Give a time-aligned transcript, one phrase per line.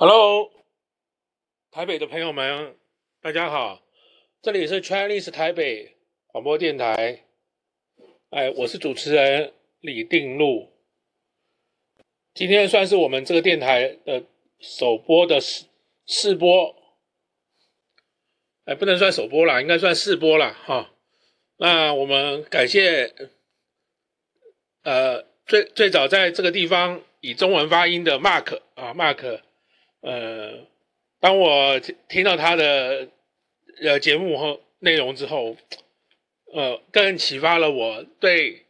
[0.00, 0.52] Hello，
[1.72, 2.76] 台北的朋友们，
[3.20, 3.82] 大家好，
[4.40, 5.96] 这里是 Chinese 台北
[6.28, 7.24] 广播电台，
[8.30, 10.70] 哎，我是主持人李定禄。
[12.32, 14.22] 今天算是我们这个电台的
[14.60, 15.64] 首播的试
[16.06, 16.76] 试播，
[18.66, 20.56] 哎，不能算首播啦，应该算试播啦。
[20.64, 20.94] 哈。
[21.56, 23.12] 那我们感谢，
[24.84, 29.40] 呃，最最早在这个地方以中文发音的 Mark 啊，Mark。
[30.00, 30.66] 呃，
[31.18, 33.08] 当我听到他的
[33.82, 35.56] 呃节目和内容之后，
[36.54, 38.66] 呃，更启发了我对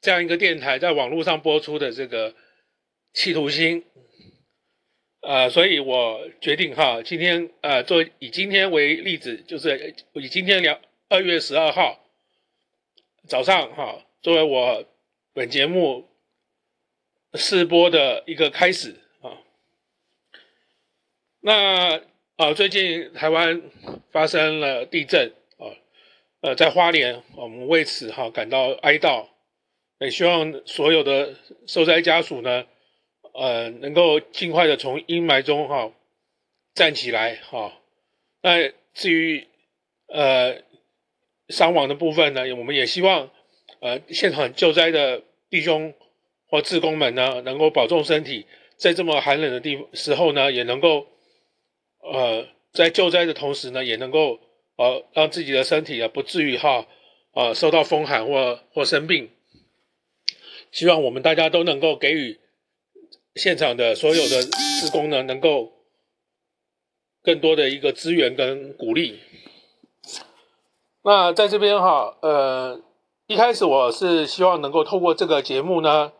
[0.00, 2.34] 这样一个电台在网络上播出的这个
[3.12, 3.84] 企图心，
[5.20, 12.00] 呃，所以我决定哈，今天呃，做以今天为例子，就是以今天两二月十二号
[13.28, 14.84] 早上哈，作为我
[15.34, 16.08] 本节目
[17.34, 19.03] 试播的一个开始。
[21.46, 22.00] 那
[22.36, 23.60] 啊，最近台湾
[24.10, 25.68] 发生了地震啊，
[26.40, 29.26] 呃，在花莲，我们为此哈感到哀悼，
[29.98, 31.34] 也希望所有的
[31.66, 32.64] 受灾家属呢，
[33.34, 35.92] 呃，能够尽快的从阴霾中哈
[36.72, 37.74] 站起来哈。
[38.40, 39.46] 那至于
[40.06, 40.62] 呃
[41.50, 43.28] 伤亡的部分呢，我们也希望
[43.80, 45.20] 呃现场救灾的
[45.50, 45.92] 弟兄
[46.46, 48.46] 或志工们呢，能够保重身体，
[48.78, 51.06] 在这么寒冷的地时候呢，也能够。
[52.04, 54.38] 呃，在救灾的同时呢，也能够
[54.76, 56.86] 呃让自己的身体啊不至于哈
[57.32, 59.30] 呃受到风寒或或生病。
[60.70, 62.38] 希望我们大家都能够给予
[63.36, 65.72] 现场的所有的职工呢，能够
[67.22, 69.20] 更多的一个资源跟鼓励。
[71.02, 72.82] 那在这边哈，呃，
[73.26, 76.12] 一开始我是希望能够透过这个节目呢，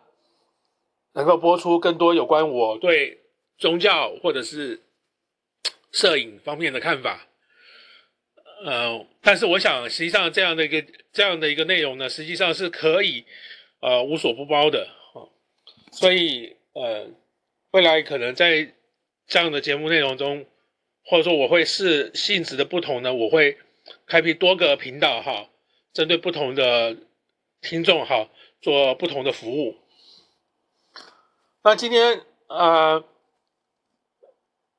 [1.13, 3.19] 能够播出更多有关我对
[3.59, 4.81] 宗教或者是。
[5.95, 7.29] 摄影方面的看法，
[8.65, 13.25] 呃，但是我想，实际上这样的一个这样的一个内容呢，实际上是可以
[13.79, 15.23] 呃无所不包的啊，
[15.93, 17.09] 所以呃，
[17.71, 18.75] 未来可能在
[19.29, 20.45] 这样的节目内容中，
[21.05, 23.57] 或者说我会视性质的不同呢，我会
[24.09, 25.49] 开辟多个频道哈，
[25.93, 26.97] 针对不同的
[27.61, 28.29] 听众哈，
[28.61, 29.77] 做不同的服务。
[31.63, 33.05] 那今天呃。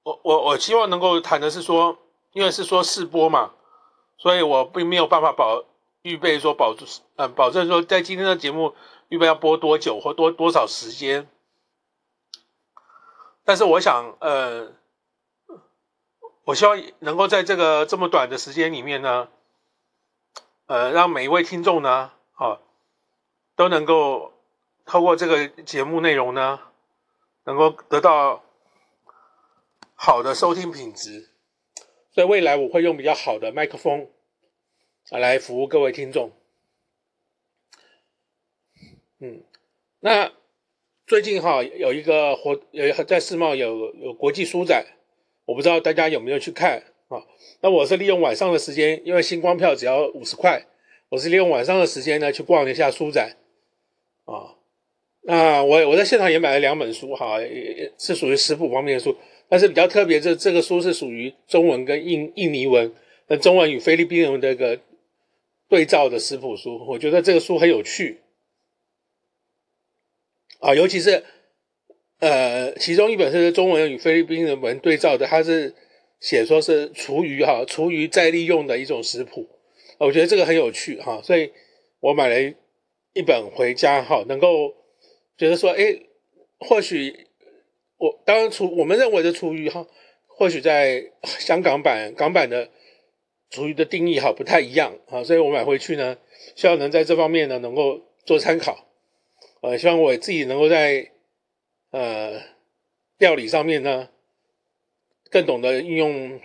[0.06, 1.98] 我我我希望能够谈的是说，
[2.32, 3.54] 因为是说试播嘛，
[4.18, 5.64] 所以我并没有办法保
[6.04, 8.76] 预备说保证，嗯，保证说在今天的节目
[9.10, 11.28] 预备要播多久或多多少时间。
[13.44, 14.74] 但是我想，呃，
[16.44, 19.30] 我希望能够在这个这么短的时间里面呢，
[20.68, 22.60] 呃，让每一位听众呢，啊，
[23.56, 24.34] 都能够
[24.86, 26.60] 透过这个节目内容呢，
[27.46, 28.45] 能够得到。
[29.98, 31.30] 好的收听品质，
[32.12, 34.10] 所以未来我会用比较好的麦克风
[35.10, 36.32] 啊来服务各位听众。
[39.20, 39.42] 嗯，
[40.02, 40.34] 那
[41.08, 44.86] 最近哈有一个活有在世贸有有国际书展，
[45.46, 47.24] 我不知道大家有没有去看啊？
[47.62, 50.68] 那我是利用晚上的时间，因为星光票只要五十块，
[51.10, 53.38] 我是利用晚上的时间呢去逛了一下书展
[54.26, 54.58] 啊。
[55.22, 57.40] 那我我在现场也买了两本书哈，
[57.98, 59.18] 是属于食谱方面的书。
[59.48, 62.92] 但是比较特别，这这个书是属于中文跟印印尼文，
[63.28, 64.80] 那中文与菲律宾文的一个
[65.70, 68.22] 对照的食谱书，我觉得这个书很有趣
[70.60, 71.24] 啊，尤其是
[72.20, 75.76] 呃，其中一本是中文与菲律宾文对照的，它是
[76.20, 79.48] 写说是厨余哈，厨余再利用的一种食谱，
[80.00, 81.52] 我觉得这个很有趣哈，所以
[82.00, 82.56] 我买了
[83.14, 84.74] 一本回家哈，能够
[85.38, 86.00] 觉得说，哎，
[86.58, 87.28] 或许。
[87.98, 89.88] 我当然厨，我们认为的厨余哈，
[90.28, 92.70] 或许在香港版港版的
[93.50, 96.18] 厨余的定义哈不太一样啊，所以我买回去呢，
[96.56, 98.86] 希望能在这方面呢能够做参考，
[99.62, 101.12] 呃，希望我自己能够在
[101.92, 102.42] 呃
[103.18, 104.10] 料理上面呢
[105.30, 106.40] 更懂得运用、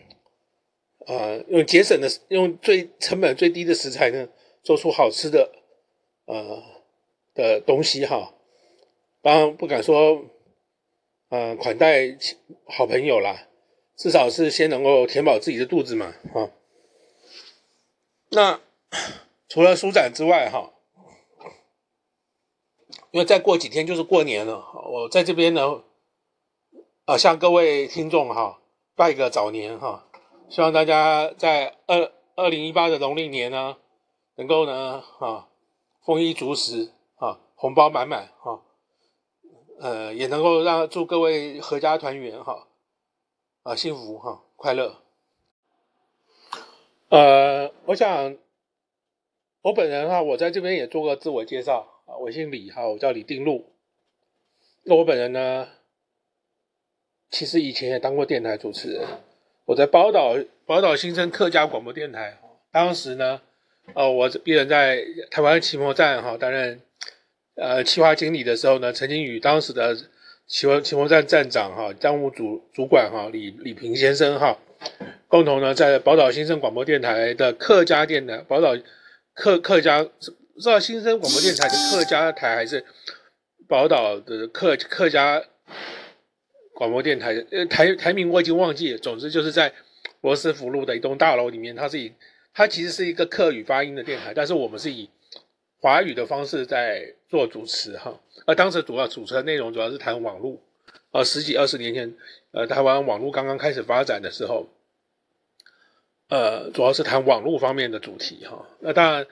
[1.06, 4.28] 呃，用节省的用最成本最低的食材呢，
[4.62, 5.50] 做出好吃的
[6.26, 6.62] 呃
[7.34, 8.34] 的东西哈，
[9.20, 10.24] 当然不敢说。
[11.30, 12.18] 呃，款待
[12.66, 13.46] 好朋友啦，
[13.96, 16.50] 至少是先能够填饱自己的肚子嘛，哈。
[18.30, 18.60] 那
[19.48, 20.72] 除了舒展之外，哈，
[23.12, 25.84] 因为再过几天就是过年了，我在这边呢，
[27.04, 28.60] 啊，向各位听众哈
[28.96, 30.08] 拜个早年哈，
[30.48, 33.76] 希望大家在二二零一八的农历年呢，
[34.34, 35.46] 能够呢，啊，
[36.04, 38.62] 丰衣足食啊，红包满满哈。
[39.80, 42.66] 呃，也能够让祝各位阖家团圆哈，
[43.62, 44.96] 啊，幸福哈，快乐。
[47.08, 48.36] 呃，我想
[49.62, 53.72] 我本人哈，我在这边也做个自我介绍啊，我姓李哈，我叫李定禄。
[54.84, 55.68] 那我本人呢，
[57.30, 59.08] 其实以前也当过电台主持人，
[59.64, 60.36] 我在宝岛
[60.66, 62.38] 宝岛新生客家广播电台，
[62.70, 63.40] 当时呢，
[63.94, 66.82] 呃，我这人在台湾期末站哈担任
[67.60, 69.94] 呃企划经理的时候呢，曾经与当时的
[70.46, 74.58] 奇摩奇摩站站长哈账务主主管哈李李平先生哈，
[75.28, 78.74] 共同呢在宝岛新生广播电台的客家电台宝岛
[79.34, 82.84] 客客家不知道新生广播电台的客家台还是。
[83.68, 85.40] 宝岛的客客家
[86.74, 88.98] 广播电台，呃，台台名我已经忘记了。
[88.98, 89.72] 总之就是在
[90.22, 92.12] 罗斯福路的一栋大楼里面，它是以
[92.52, 95.08] 它其实是一个客语发音的电台，但是我们是以
[95.80, 98.20] 华语的方式在做主持哈。
[98.46, 100.58] 而当时主要主持的内容主要是谈网络，
[101.12, 102.14] 呃，十几二十年前，
[102.52, 104.66] 呃，台湾网络刚刚开始发展的时候，
[106.28, 108.66] 呃，主要是谈网络方面的主题哈。
[108.80, 109.26] 那当然，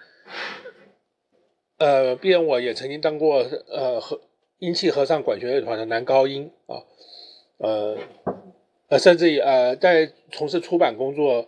[1.79, 4.21] 呃，毕竟我也曾经当过呃和。
[4.61, 6.83] 英气合唱管弦乐团的男高音啊，
[7.59, 7.97] 呃
[8.89, 11.47] 呃，甚至于呃，在从事出版工作，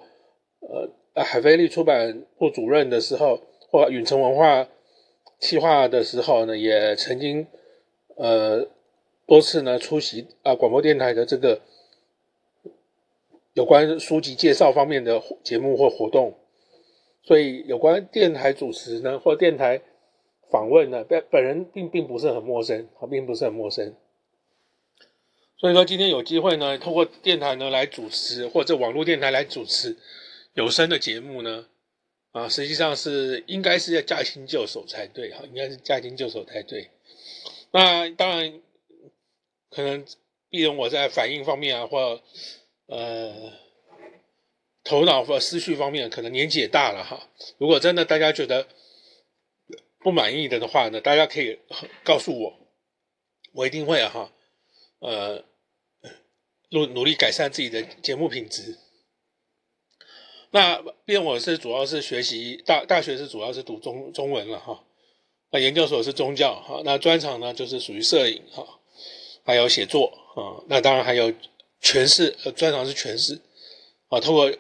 [0.61, 3.43] 呃，海飞利出版部主任的时候，
[3.73, 4.69] 或允城文化
[5.41, 7.47] 企划的时候呢，也曾经
[8.15, 8.69] 呃
[9.27, 11.61] 多次呢出席啊广播电台的这个
[13.55, 16.39] 有关书籍介绍方面的节目或活动，
[17.25, 19.83] 所以有关电台主持呢或电台。
[20.53, 23.95] 访问呢，本本人并并不是很陌生，啊，并不是很陌生。
[25.57, 29.97] 所以说今天有机会呢，透过电台呢来主持，或者网络电台来主持
[30.55, 31.69] 有声的节目呢，
[32.33, 36.91] 啊，实际上是应该是要驾轻就熟才对，哈，应该是驾轻就熟才对。
[37.73, 38.61] 那当然，
[39.69, 40.05] 可能
[40.49, 42.23] 毕竟我在反应方面啊，或
[42.87, 43.53] 呃
[44.85, 47.29] 头脑或思绪方面，可能年纪也大了哈。
[47.59, 48.69] 如果真的大家觉得，
[49.99, 51.59] 不满意的的话呢，大家可以
[52.05, 52.59] 告诉我，
[53.53, 54.33] 我一定会哈，
[55.01, 55.45] 呃，
[56.71, 58.79] 努努力改善自己的节目品质。
[60.51, 64.83] 那毕竟我是主要是学习大大学是主要是读中中文了哈，
[65.51, 68.67] 那研究所是宗教哈，那专长呢就是属于摄影哈，
[69.45, 71.33] 还有写作啊，那当然还有
[71.83, 73.41] 诠释，呃，专长是诠释
[74.09, 74.51] 啊，通过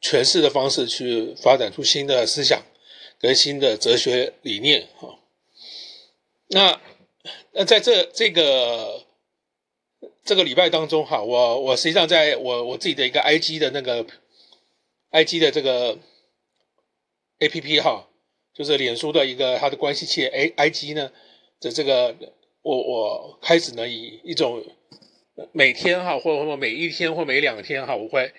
[0.00, 2.62] 诠释的方式去发展出新的思想。
[3.20, 5.18] 革新的哲学理念哈，
[6.48, 6.78] 那
[7.52, 9.02] 那在这这个
[10.22, 14.04] 这个礼拜当中哈，我我实际上在我我自己的一个 IG 的那个
[15.14, 15.96] IG 的这个
[17.38, 18.08] APP 哈，
[18.52, 21.12] 就是脸书的一个它的关系器 A IG 呢
[21.60, 22.16] 的这个
[22.62, 24.62] 我我开始呢以一种
[25.52, 28.32] 每天哈或或每一天或每两天哈，我会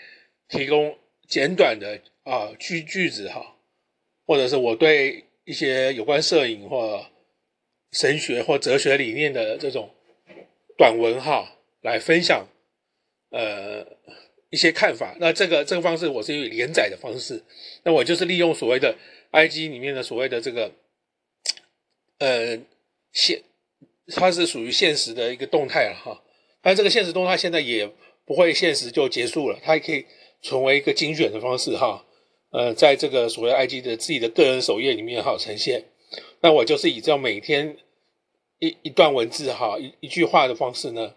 [0.49, 3.53] 提供简短的啊句句子哈。
[4.27, 7.05] 或者是我对一些有关摄影或
[7.91, 9.91] 神学或哲学理念的这种
[10.77, 12.47] 短文哈，来分享
[13.29, 13.85] 呃
[14.55, 15.13] 一些看法。
[15.19, 17.43] 那这个这个方式我是以连载的方式，
[17.83, 18.95] 那我就是利用所谓的
[19.33, 20.71] IG 里面的所谓的这个
[22.19, 22.57] 呃
[23.11, 23.43] 现，
[24.15, 26.23] 它是属于现实的一个动态了哈。
[26.61, 27.91] 但这个现实动态现在也
[28.25, 30.05] 不会现实就结束了，它也可以
[30.41, 32.05] 成为一个精选的方式哈。
[32.51, 35.83] 呃，在这个所谓 IG 的自己的个人首页里面哈呈现，
[36.39, 37.75] 那我就是以这样每天
[38.59, 41.13] 一一段文字哈一一句话的方式呢，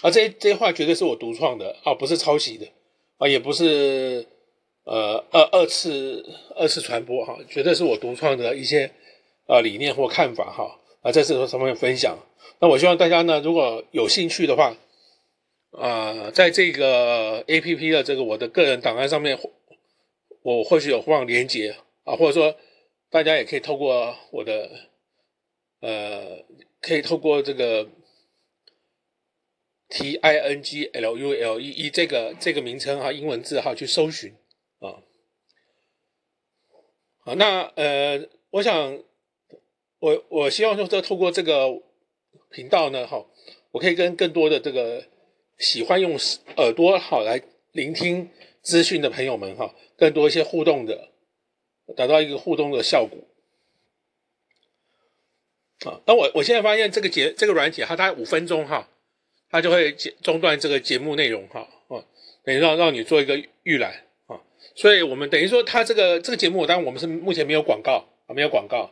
[0.00, 2.66] 啊这这些话绝对是我独创的啊，不是抄袭的
[3.18, 4.26] 啊，也不是
[4.84, 6.24] 呃二二次
[6.56, 8.90] 二次传播哈，绝对是我独创的一些
[9.46, 12.18] 呃理念或看法哈啊，在这上面分享。
[12.60, 14.74] 那我希望大家呢，如果有兴趣的话，
[15.72, 19.38] 啊，在这个 APP 的这个我的个人档案上面。
[20.40, 22.56] 我或许有放连接啊，或者说
[23.10, 24.70] 大家也可以透过我的
[25.80, 26.42] 呃，
[26.80, 27.86] 可以透过这个
[29.88, 34.34] T I N G L U L E E 这个这个名称哈，英文字哈去搜寻
[34.80, 35.02] 啊。
[37.20, 39.02] 好，那呃，我想
[39.98, 41.82] 我我希望说，这透过这个
[42.50, 43.26] 频道呢，哈，
[43.70, 45.04] 我可以跟更多的这个
[45.58, 46.16] 喜欢用
[46.56, 47.42] 耳朵好来
[47.72, 48.30] 聆听
[48.62, 49.74] 资讯的朋友们哈。
[49.96, 51.10] 更多一些互动的，
[51.96, 53.18] 达到一个互动的效果。
[55.90, 58.88] 啊，那我我现在发现这个节这个软体，它大概五分钟哈，
[59.50, 62.04] 它就会中断这个节目内容哈啊
[62.44, 64.40] 等于让让你做一个预览啊
[64.74, 68.90] 所以我们等于说它这个这个节目当然我们是目前没有广告啊没有广告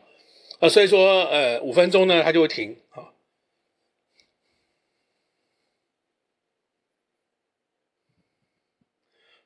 [0.59, 3.13] 啊所以说呃五分钟呢它就会停啊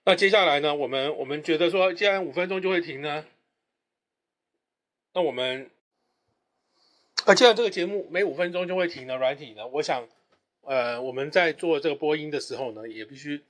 [0.06, 3.26] 那接下来呢我们我们觉得说既然五分钟就会停呢
[5.14, 5.70] 那我们
[7.26, 10.08] 啊既然这个节目每五分钟就会停呢软体呢我想
[10.62, 13.44] 呃，我们在做这个播音的时候呢，也必须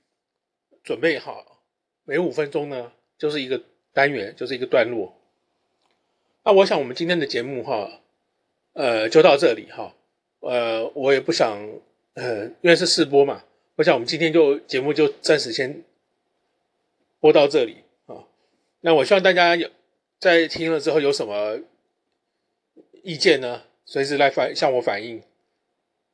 [0.82, 1.62] 准备好，
[2.04, 5.14] 每五分钟呢就是一个单元，就是一个段落。
[6.44, 8.00] 那我想我们今天的节目哈，
[8.72, 9.94] 呃，就到这里哈，
[10.40, 11.58] 呃，我也不想，
[12.14, 13.44] 呃，因为是试播嘛，
[13.76, 15.84] 我想我们今天就节目就暂时先。
[17.20, 18.26] 播到这里啊，
[18.80, 19.70] 那我希望大家有
[20.18, 21.60] 在听了之后有什么
[23.04, 23.62] 意见呢？
[23.84, 25.22] 随时来反向我反映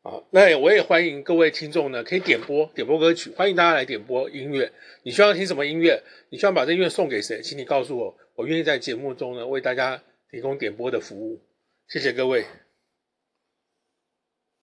[0.09, 0.23] 啊。
[0.31, 4.73] 那我也欢迎各位听众呢，可以点播点播歌曲，欢迎大家来点播音乐。
[5.03, 6.03] 你需要听什么音乐？
[6.31, 7.43] 你需要把这音乐送给谁？
[7.43, 11.41] 请你告诉我，我愿意在节目中呢为大家提供点播的服务。
[11.89, 12.45] 谢谢各位。